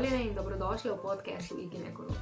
[0.00, 2.16] Pozdravljeni in dobrodošli v podkastu Iginekolog.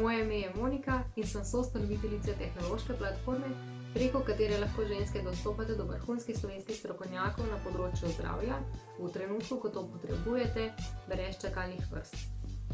[0.00, 3.48] Moje ime je Monika in sem soustanoviteljica tehnološke platforme,
[3.94, 8.60] preko katere lahko ženske dostopate do vrhunskih slovenskih strokovnjakov na področju zdravja
[9.00, 10.68] v trenutku, ko to potrebujete,
[11.08, 12.14] brez čakalnih vrst.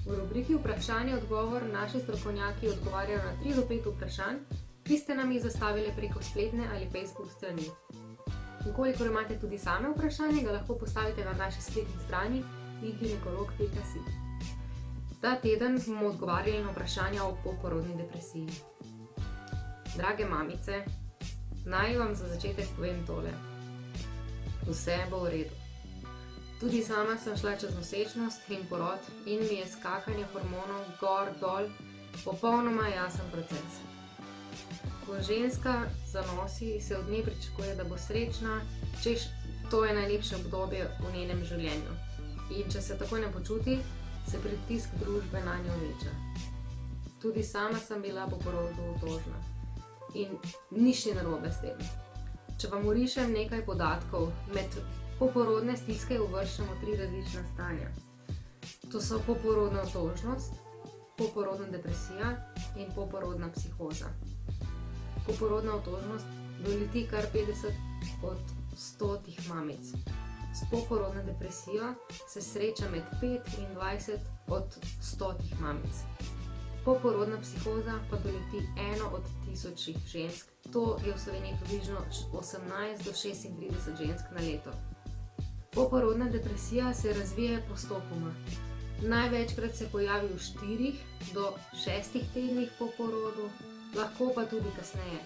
[0.04, 4.44] V rubriki Vprašanje in odgovor naši strokovnjaki odgovarjajo na 3 do 5 vprašanj,
[4.84, 7.72] ki ste nam jih zastavili preko spletne ali Facebook strani.
[8.68, 12.44] Ukolikor imate tudi same vprašanje, ga lahko postavite na naši spletni strani
[12.82, 14.25] ginekolog.si.
[15.20, 18.48] Ta teden bomo odgovarjali na vprašanja o poporodni depresiji.
[19.96, 20.84] Drage mamice,
[21.64, 23.32] naj vam za začetek povem tole.
[24.68, 25.54] Vse bo v redu.
[26.60, 31.68] Tudi sama sem šla čez nosečnost in porod in mi je skakanje hormonov gor dol
[32.24, 33.80] popolnoma jasen proces.
[35.06, 38.60] Ko ženska zanosi, se od nje pričakuje, da bo srečna,
[39.02, 39.20] češ
[39.70, 41.92] to je najlepše obdobje v njenem življenju.
[42.56, 43.78] In če se tako ne počuti,
[44.30, 46.10] se pritisk družbe na njo veča.
[47.22, 49.38] Tudi sama sem bila po porodu otožna
[50.14, 50.28] in
[50.70, 51.78] ni narobe s tem.
[52.58, 54.76] Če vam urišem nekaj podatkov, med
[55.18, 57.90] poporodne stiske uvrščamo tri različna stanja.
[58.92, 60.52] To so poporodna otožnost,
[61.18, 62.32] poporodna depresija
[62.76, 64.08] in poporodna psihoza.
[65.26, 66.26] Poporodna otožnost
[66.64, 67.72] doleti kar 50
[68.22, 68.38] od
[68.76, 69.92] 100 mamic.
[70.56, 71.94] S poporodno depresijo
[72.28, 74.18] se sreča med 5 in 20
[74.48, 75.94] od 100 mamic.
[76.84, 81.98] Poporodna psihoza pa doleti eno od tisočih žensk, to je v Sloveniji približno
[82.32, 84.70] 18 do 36 žensk na leto.
[85.72, 88.34] Poporodna depresija se razvija postopoma.
[89.02, 90.94] Največkrat se pojavi v 4
[91.34, 91.52] do
[91.86, 93.50] 6 tednih po porodu,
[93.96, 95.20] lahko pa tudi kasneje.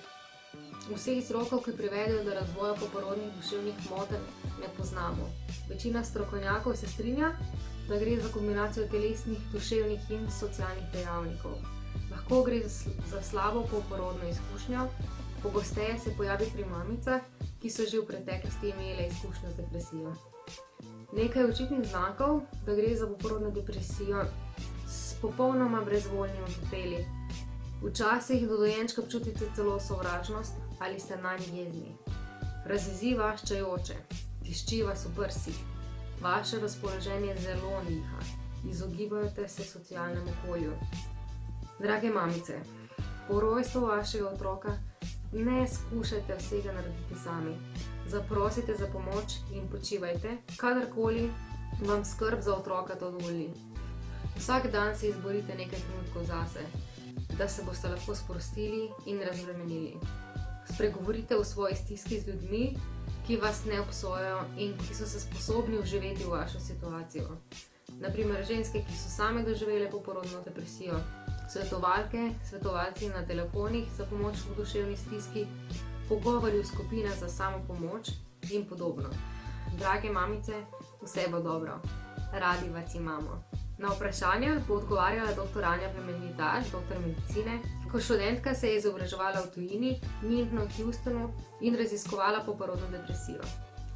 [0.90, 4.24] Vseh vzrokov, ki privedejo do razvoja poporodnih duševnih motenj,
[4.60, 5.28] ne poznamo.
[5.68, 7.32] Večina strokovnjakov se strinja,
[7.88, 11.54] da gre za kombinacijo telesnih, duševnih in socialnih dejavnikov.
[12.10, 12.62] Lahko gre
[13.10, 14.88] za slabo poporodno izkušnjo,
[15.42, 17.20] pogosteje se pojavi pri mamicah,
[17.62, 20.14] ki so že v preteklosti imele izkušnjo z depresijo.
[21.12, 24.26] Nekaj očitnih znakov, da gre za poporodno depresijo,
[24.88, 27.19] s popolnoma brezvoljnimi otopeli.
[27.82, 31.96] Včasih do dojenčka občutite celo sovražnost ali ste na njih jezni.
[32.66, 33.94] Razjezi vas čajoče,
[34.44, 35.56] tišči vas v prsih,
[36.20, 38.18] vaše razpoloženje zelo niha,
[38.70, 40.72] izogibajte se socialnemu okolju.
[41.78, 42.58] Drage mamice,
[43.28, 44.78] po rojstvu vašega otroka
[45.32, 47.56] ne skušajte vsega narediti sami.
[48.06, 51.30] Zaprosite za pomoč in počivajte, kadarkoli
[51.86, 53.50] vam skrb za otroka to dovoli.
[54.36, 56.89] Vsak dan si izborite nekaj trenutkov zase
[57.38, 59.96] da se boste lahko sprostili in razbremenili.
[60.74, 62.76] Spregovorite o svoji stiski z ljudmi,
[63.26, 67.36] ki vas ne obsojajo in ki so se sposobni uživeti v vašo situacijo.
[68.00, 71.00] Naprimer, ženske, ki so same doživele poporodno depresijo,
[71.52, 75.46] svetovalke, svetovalci na telefonih za pomoč v duševni stiski,
[76.08, 78.10] pogovori v skupinah za samo pomoč
[78.50, 79.10] in podobno.
[79.78, 80.52] Drage mamice,
[81.02, 81.80] vse bo dobro,
[82.32, 83.59] radi vas imamo.
[83.80, 85.64] Na vprašanje bo odgovarjala dr.
[85.64, 86.98] Anja Plemenitaš, dr.
[87.06, 87.58] medicine.
[87.92, 89.92] Ko študentka se je izobraževala v tujini,
[90.22, 91.30] Mintno v Houstonu
[91.60, 93.40] in raziskovala poporodno depresijo.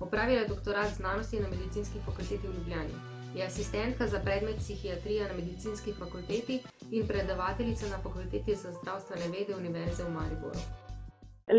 [0.00, 2.96] Opravila je doktorat znanosti na medicinski fakulteti v Ljubljani.
[3.36, 9.52] Je asistentka za predmet psihiatrija na medicinski fakulteti in predavateljica na fakulteti za zdravstvene vede
[9.56, 10.60] Univerze v Mariboru.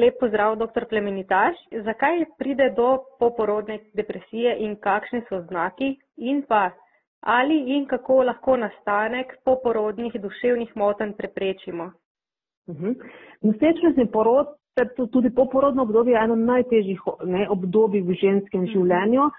[0.02, 0.84] Lep pozdrav, dr.
[0.90, 1.56] Plemenitaš.
[1.86, 6.72] Zakaj pride do poporodne depresije in kakšni so znaki in pa
[7.22, 11.92] ali in kako lahko nastanek poporodnih duševnih motenj preprečimo.
[12.70, 12.92] Mhm.
[13.42, 14.48] Nosečnostni porod,
[15.12, 18.72] tudi poporodno obdobje, je eno najtežjih ne, obdobij v ženskem mhm.
[18.72, 19.30] življenju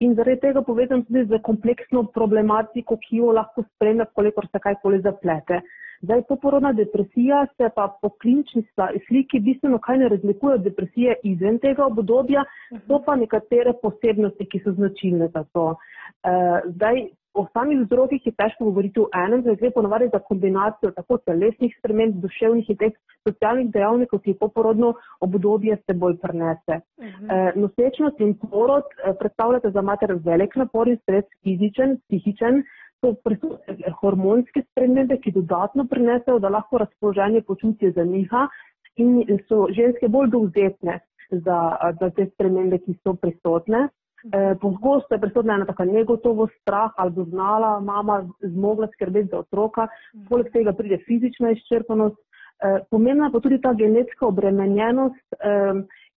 [0.00, 5.00] in zaradi tega povezan tudi z kompleksno problematiko, ki jo lahko spremlja, kolikor se kajkoli
[5.00, 5.60] zaplete.
[6.02, 8.64] Zdaj, poporodna depresija se pa po klinični
[9.06, 12.44] sliki bistveno kaj ne razlikuje od depresije izven tega obdobja,
[12.86, 15.66] so pa nekatere posebnosti, ki so značilne za to.
[15.70, 17.06] Uh, zdaj,
[17.36, 21.74] O samih vzrokih je težko govoriti v enem, zdaj gre ponovadi za kombinacijo tako telesnih
[21.78, 22.94] sprememb, duševnih in teh
[23.28, 24.94] socialnih dejavnikov, ki poporodno
[25.26, 26.80] obdobje se bolj prenese.
[26.80, 27.34] Uh -huh.
[27.34, 32.62] e, nosečnost in porod e, predstavljate za mater velik napor in stres fizičen, psihičen,
[33.00, 38.48] so prisotne hormonske spremembe, ki dodatno prenesejo, da lahko razpoloženje počutje zaniha
[38.96, 41.00] in so ženske bolj dovzetne
[41.30, 43.88] za, za te spremembe, ki so prisotne.
[44.24, 49.38] Eh, pogosto je prisotna ena taka negotovost, strah ali bo znala mama zmogla skrbeti za
[49.38, 49.88] otroka,
[50.28, 52.16] poleg tega pride fizična izčrpanost.
[52.16, 55.36] Eh, pomembna pa tudi ta genetska obremenjenost,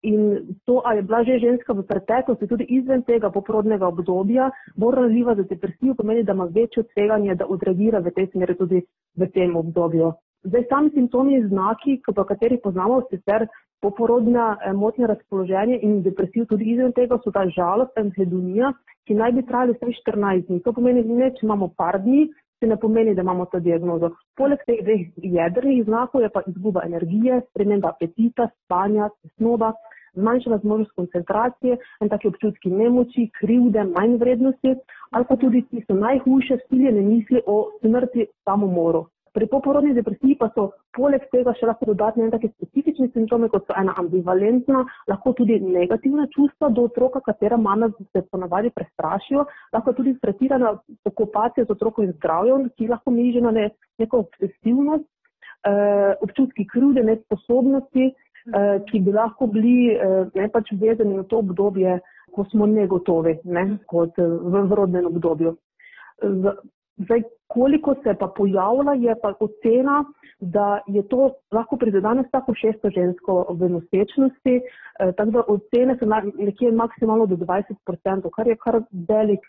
[0.02, 4.96] In to, ali je bila že ženska v preteklosti, tudi izven tega poporodnega obdobja, bolj
[4.96, 8.82] ranljiva za depresijo, pomeni, da ima večjo tveganje, da odreagira v tej smeri tudi
[9.18, 10.14] v tem obdobju.
[10.48, 13.48] Zdaj, sami simptomi in znaki, po katerih poznamo sicer
[13.82, 18.74] poporodna motnja razpoloženja in depresijo, tudi izven tega so ta žalost in hedonija,
[19.08, 20.62] ki naj bi trajali vsaj 14 dni.
[20.66, 22.28] To pomeni, da če imamo par dni,
[22.60, 24.12] se ne pomeni, da imamo to diagnozo.
[24.38, 25.06] Poleg teh dveh
[25.38, 29.74] jedrnih znakov je pa izguba energije, sprememba apetita, spanja, tesnoba,
[30.20, 34.76] zmanjšana zmožnost koncentracije in take občutki nemoči, krivde, manj vrednosti,
[35.12, 39.06] ali pa tudi tisto najhujše, stiljene misli o smrti, samomoru.
[39.34, 43.68] Pri poporodni depresiji pa so poleg tega še lahko dodatne ene take specifične simptome, kot
[43.68, 49.46] so ena ambivalentna, lahko tudi negativna čustva do otroka, katera mama se ponavadi prestrašijo,
[49.76, 50.74] lahko tudi pretirana
[51.12, 53.68] okupacija z otrokovim zdravjem, ki lahko miže na ne,
[54.02, 55.06] neko obsesivnost,
[55.70, 61.44] eh, občutki krivde, nesposobnosti, eh, ki bi lahko bili eh, ne pač vezani na to
[61.46, 62.00] obdobje,
[62.34, 65.56] ko smo negotovi, ne, kot eh, v rodnem obdobju.
[67.00, 70.04] Zdaj, koliko se pa pojavlja, je pa ocena,
[70.40, 75.98] da je to lahko pri danes tako šesto žensko v nosečnosti, eh, tako da ocene
[76.00, 76.06] so
[76.38, 79.40] nekje maksimalno do 20%, kar je kar velik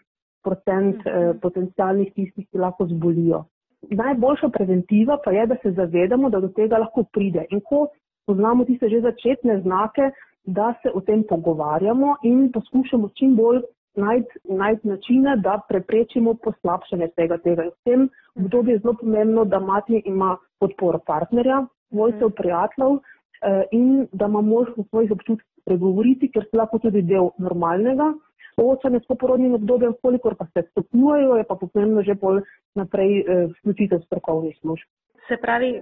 [0.44, 1.38] procent eh, mhm.
[1.42, 3.44] potencijalnih tistih, ki lahko zbolijo.
[3.90, 7.44] Najboljša preventiva pa je, da se zavedamo, da do tega lahko pride.
[7.50, 7.88] In ko
[8.26, 10.10] poznamo tiste že začetne znake,
[10.44, 13.62] da se o tem pogovarjamo in poskušamo čim bolj
[14.00, 17.38] najti najt načine, da preprečimo poslabšanje tega.
[17.38, 17.62] tega.
[17.62, 22.36] V tem obdobju je zelo pomembno, da mati ima podporo partnerja, svojcev, mhm.
[22.36, 28.12] prijateljev eh, in da ima možnost svojih občutkov pregovoriti, ker se lahko tudi del normalnega
[28.54, 32.42] soočanja s poporodnim obdobjem, kolikor pa se stopnjujejo, je pa pomembno že bolj
[32.74, 34.88] naprej eh, vključitev strokovnih služb.
[35.28, 35.80] Se pravi,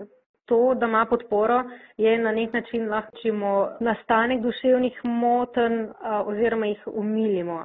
[0.49, 1.63] to, da ima podporo,
[1.97, 5.89] je na nek način lahko nastanek duševnih moten
[6.25, 7.63] oziroma jih umilimo.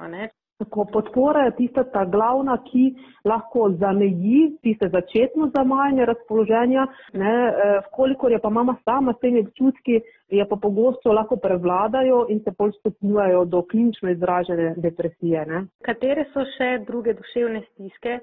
[0.58, 2.84] Tako, podpora je tista ta glavna, ki
[3.26, 9.42] lahko zameji tiste začetno zamajanje razpoloženja, ne, e, kolikor je pa mama sama s temi
[9.42, 15.46] občutki, je pa pogosto lahko prevladajo in se bolj stopnjujejo do klinično izražene depresije.
[15.46, 15.64] Ne.
[15.82, 18.20] Katere so še druge duševne stiske,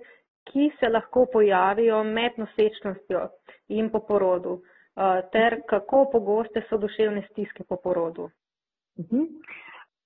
[0.52, 3.28] ki se lahko pojavijo med nosečnostjo
[3.70, 4.62] in po porodu,
[5.32, 8.30] ter kako pogoste so duševne stiske po porodu.
[9.00, 9.28] Mhm.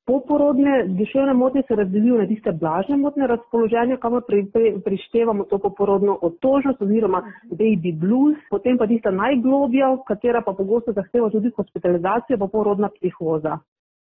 [0.06, 5.57] Poporodne duševne motnje se razdelijo na tiste blažne motne razpoloženja, kamor pri, pri, prištevamo to
[5.57, 12.38] poporodno otožnost oziroma baby blues, potem pa tista najglobja, katera pa pogosto zahteva tudi hospitalizacijo,
[12.38, 13.57] poporodna psihoza.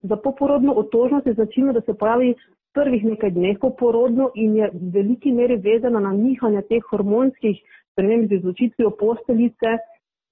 [0.01, 2.35] Za poporodno otožnost je značilno, da se pojavi
[2.73, 7.57] prvih nekaj dneh poporodno in je v veliki meri vezana na nihanja teh hormonskih
[7.91, 9.77] sprememb z izločitvijo posteljice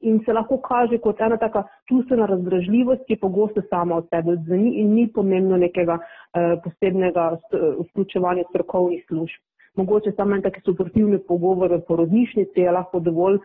[0.02, 4.76] in se lahko kaže kot ena taka čustvena razdražljivost, ki pogosto sama od sebe odzveni
[4.82, 7.38] in ni pomembno nekega eh, posebnega
[7.80, 9.42] vključevanja strokovnih služb.
[9.78, 13.40] Mogoče samo en taki suportivni pogovor v porodnišnici je lahko dovolj.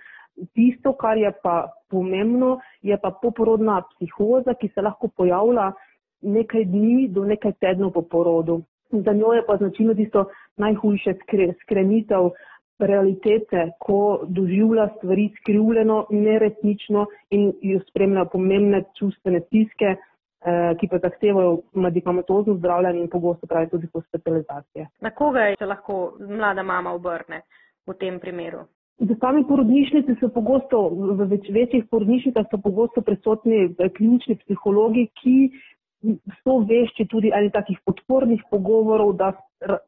[0.57, 5.73] Tisto, kar je pa pomembno, je pa poporodna psihoza, ki se lahko pojavlja
[6.23, 8.63] nekaj dni do nekaj tednov po porodu.
[8.93, 10.25] Za njo je pa značilno tisto
[10.57, 11.15] najhujše
[11.63, 12.31] skrenitev
[12.87, 20.99] realitete, ko doživlja stvari skrivljeno, neresnično in jo spremljajo pomembne čustvene stiske, eh, ki pa
[20.99, 24.89] zahtevajo medikamentozno zdravljanje in pogosto pravi tudi hospitalizacije.
[25.01, 27.43] Na koga se lahko mlada mama obrne
[27.87, 28.67] v tem primeru?
[29.01, 35.09] V sami porodnišnici so pogosto, v več, večjih porodnišnicah so pogosto prisotni eh, klinični psihologi,
[35.23, 35.37] ki
[36.43, 39.33] so vešči tudi ali takih podpornih pogovorov, da,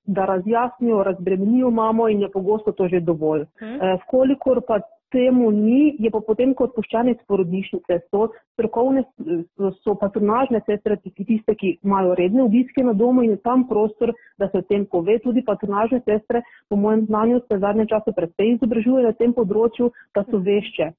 [0.06, 3.46] da razjasnijo, razbremenijo mamo in je pogosto to že dovolj.
[3.60, 3.80] Hmm.
[3.82, 4.80] E, vkolikor pa
[5.14, 9.04] temu ni, je pa potem kot poščanec porodnišnice, so strokovne,
[9.84, 14.50] so patronažne sestre, tiste, ki imajo redne obiske na domu in je tam prostor, da
[14.50, 15.20] se o tem pove.
[15.22, 20.26] Tudi patronažne sestre, po mojem znanju, se zadnje čase predvsej izobražujejo na tem področju, da
[20.26, 20.90] so vešče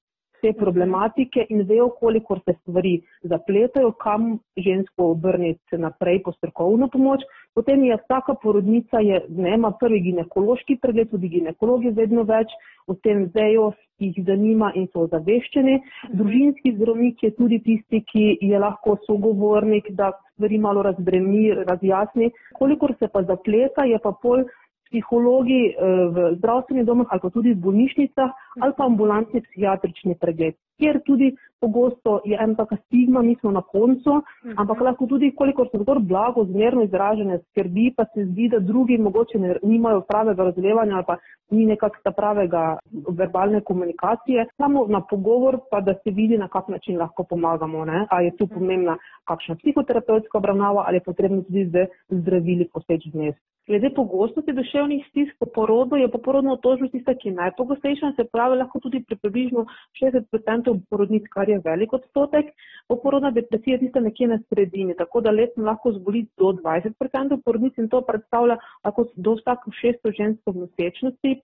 [0.42, 7.24] te problematike in vejo, koliko se stvari zapletajo, kam žensko obrniti naprej po strokovno pomoč.
[7.54, 12.52] Potem je vsaka porodnica, je, ne, ima prvi ginekološki pregled, tudi ginekologi vedno več,
[12.86, 15.78] o tem vejo, jih zanima in so ozaveščeni.
[16.18, 22.30] Družinski zdravnik je tudi tisti, ki je lahko sogovornik, da stvari malo razbremi, razjasni.
[22.58, 24.44] Kolikor se pa zapleta, je pa pol
[24.88, 25.74] psihologi eh,
[26.14, 31.34] v zdravstvenih domah ali pa tudi v bolnišnicah ali pa ambulantni psihiatrični pregled, kjer tudi
[31.60, 34.54] pogosto je ena taka stigma, mi smo na koncu, Mhm.
[34.58, 38.98] ampak lahko tudi, kolikor so zgor blago, zmerno izražene skrbi, pa se zdi, da drugi
[38.98, 41.16] mogoče ne, nimajo pravega razumevanja ali pa
[41.50, 42.78] ni nekakšna pravega
[43.08, 48.06] verbalne komunikacije, samo na pogovor pa da se vidi, na kak način lahko pomagamo, ne?
[48.10, 53.34] a je tu pomembna kakšna psihoterapevtska obravnava ali je potrebno tudi z zdravili poseči vmes.
[53.66, 58.58] Glede pogostosti duševnih stisk po porodu je poporodna otožnost tista, ki je najpogostejša, se pravi
[58.60, 59.64] lahko tudi pri približno
[60.00, 62.52] 60% porodnic, kar je velik odstotek.
[62.88, 67.82] Poporodna depresija je tista nekje na sredini, tako da letno lahko zboli do 20% porodnic
[67.82, 71.34] in to predstavlja lahko do vsako 600 žensk v nosečnosti,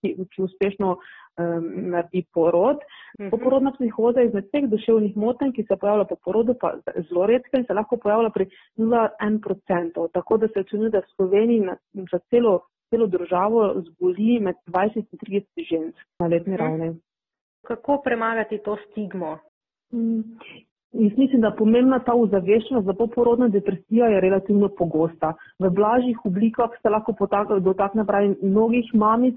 [0.00, 0.16] ki,
[0.48, 0.96] uspešno
[1.38, 2.76] um, naredi porod.
[3.20, 3.30] Mhm.
[3.30, 6.74] Poporodna psihoza je izmed vseh duševnih motenj, ki se pojavlja po porodu, pa
[7.08, 10.08] zelo redka in se lahko pojavlja pri 0,1%.
[10.12, 11.76] Tako da se ocenjuje, da v Sloveniji na,
[12.12, 16.62] za celo, celo državo zboli med 20 in 30 žensk na letni Mhm.
[16.62, 16.94] ravni.
[17.66, 19.38] Kako premagati to stigmo?
[19.92, 20.20] Mm.
[20.92, 25.34] Jaz mislim, da pomembna ta ozaveščenost za poporodna depresija je relativno pogosta.
[25.58, 27.12] V blažjih oblikah se lahko
[27.60, 29.34] dotakne pravi mnogih mamic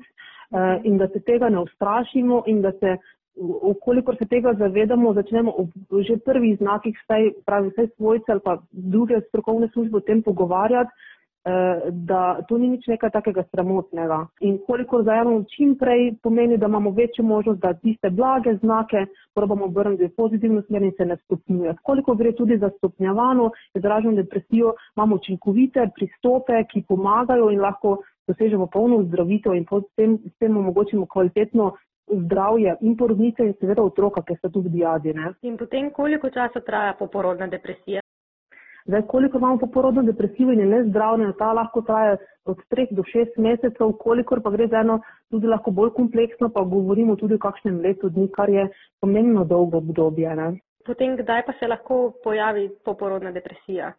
[0.83, 2.97] in da se tega ne ustrašimo in da se,
[3.61, 5.69] okolikor se tega zavedamo, začnemo ob
[6.07, 10.91] že prvih znakih vsaj, pravi, vsaj svojce ali pa druge strokovne službe o tem pogovarjati,
[11.45, 14.25] eh, da to ni nič nekaj takega sramotnega.
[14.41, 19.65] In kolikor zajamemo čim prej, pomeni, da imamo večjo možnost, da tiste blage znake probamo
[19.65, 21.75] obrniti v pozitivno smer in se ne stopnjuje.
[21.83, 27.97] Koliko gre tudi za stopnjevano izraženo depresijo, imamo učinkovite pristope, ki pomagajo in lahko
[28.29, 31.73] dosežemo polno zdravitev in potem s tem omogočimo kvalitetno
[32.09, 35.13] zdravje in porodnice in seveda otroka, ki sta tudi diadi.
[35.13, 35.33] Ne?
[35.41, 38.01] In potem, koliko časa traja poporodna depresija?
[38.89, 43.37] Zdaj, koliko imamo poporodno depresijo in je nezdravljena, ta lahko traja od 3 do 6
[43.37, 47.79] mesecev, kolikor pa gre za eno tudi lahko bolj kompleksno, pa govorimo tudi o kakšnem
[47.85, 48.67] letu dni, kar je
[49.01, 50.35] pomembno dolgo obdobje.
[50.35, 50.49] Ne?
[50.85, 53.93] Potem, kdaj pa se lahko pojavi poporodna depresija?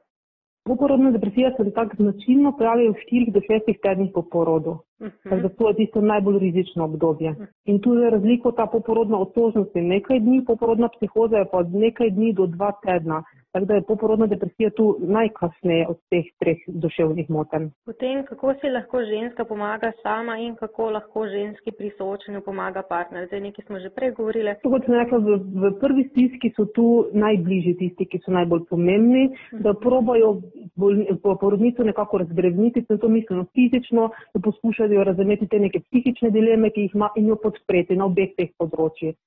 [0.64, 4.76] Poporodna depresija se tako značilno pojavi v 4 do 6 tednih po porodu.
[4.98, 5.42] Tako Mhm.
[5.42, 7.34] da to je tisto najbolj rizično obdobje.
[7.64, 11.74] In tu je razliko ta poporodna otožnost je nekaj dni, poporodna psihoza je pa od
[11.74, 13.22] nekaj dni do dva tedna.
[13.52, 17.64] Tako da je poporodna depresija tu najkasneje od teh treh duševnih motenj.
[17.84, 23.26] Potem, kako si lahko ženska pomaga sama in kako lahko ženski pri soočanju pomaga partner?
[23.26, 24.54] Zdaj, nekaj smo že prej govorili.
[24.62, 28.62] Tako kot sem rekla, v, v prvi stiski so tu najbližji tisti, ki so najbolj
[28.70, 29.24] pomembni,
[29.66, 30.30] da probajo
[30.76, 36.30] bolj, po porodnico nekako razbremeniti, sem to mislila fizično, da poskušajo razumeti te neke psihične
[36.30, 39.18] dileme, ki jih ima in jo podpreti na obeh teh področjih.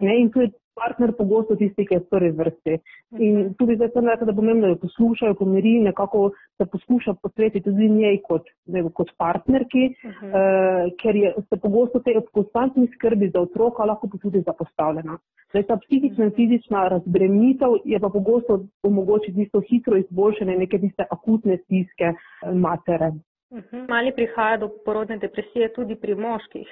[0.00, 0.48] Ne, in tu je
[0.78, 2.74] partner pogosto tisti, ki je v prvi vrsti.
[3.18, 7.64] In tudi zdaj sem rekla, da pomembno, da jo poslušajo, pomiri, nekako se poskuša posvetiti
[7.64, 10.26] tudi njej kot, ne, kot partnerki, Mhm.
[10.26, 15.18] uh, ker je se pogosto te ob konstantni skrbi za otroka lahko tudi zapostavljena.
[15.50, 21.04] Zdaj ta psihična in fizična razbremenitev je pa pogosto omogoči tisto hitro izboljšanje neke tiste
[21.10, 23.10] akutne stiske eh, matere.
[23.52, 23.86] Mhm.
[23.88, 26.68] Ali prihaja do porodne depresije tudi pri moških?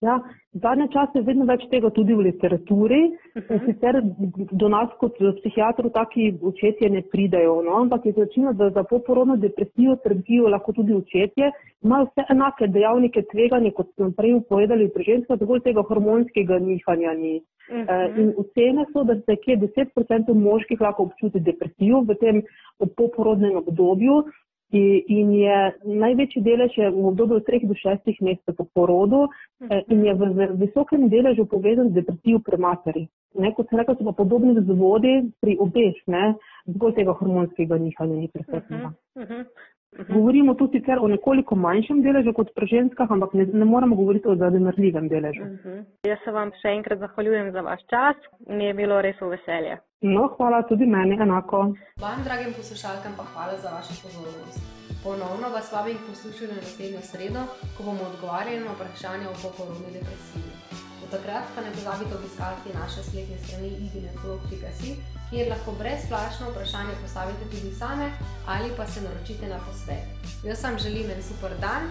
[0.00, 0.14] Ja,
[0.52, 3.00] zadnje čase je vedno več tega tudi v literaturi.
[3.36, 3.52] Mhm.
[3.52, 3.98] In Sicer
[4.62, 7.82] do nas kot psihiatrov taki očetje ne pridejo, no?
[7.82, 11.52] ampak je značilno, da za poporodno depresijo trpijo lahko tudi očetje.
[11.84, 17.14] Imajo vse enake dejavnike tveganja, kot smo prej povedali pri ženskah, dovolj tega hormonskega nihanja
[17.20, 17.40] ni.
[17.70, 17.84] Mhm.
[17.88, 22.42] Eh, In ocene so, da se kje 10% moških lahko občuti depresijo v tem
[22.96, 24.24] poporodnem obdobju.
[24.72, 29.82] In je največji delež je v obdobju od 3 do 6 mesecev po porodu eh,
[29.90, 33.08] in je v visokem deležu povezan z depresijo pri materi.
[33.34, 36.34] Ne, kot sem rekla, so pa podobni vzvodi pri obeh, ne,
[36.70, 38.94] zgolj tega hormonskega nihanja ni prisotnega.
[39.18, 39.22] Mhm.
[39.22, 39.34] Mhm.
[39.34, 39.44] Mhm.
[39.98, 44.28] Govorimo tu sicer o nekoliko manjšem deležu kot pri ženskah, ampak ne, ne moremo govoriti
[44.28, 45.44] o zanemarljivem deležu.
[45.44, 45.80] Mhm.
[46.06, 48.16] Jaz se vam še enkrat zahvaljujem za vaš čas.
[48.46, 49.80] Mi je bilo res v veselje.
[50.02, 51.64] No, hvala tudi meni enako.
[52.04, 54.62] Vam, dragim poslušalkam, pa hvala za vašo pozornost.
[55.04, 57.44] Ponovno vas vabim k poslušanju naslednjo sredo,
[57.74, 60.59] ko bomo odgovarjali na vprašanja o poporodni depresiji.
[61.10, 64.90] Takrat pa ne pozabite obiskati naše spletne strani iginekolog.si,
[65.30, 68.10] kjer lahko brezplačno vprašanje postavite tudi same
[68.46, 70.06] ali pa se naročite na posvet.
[70.44, 71.82] Jaz vam želim en super dan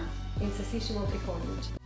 [0.42, 1.79] in se slišimo prihodnjič.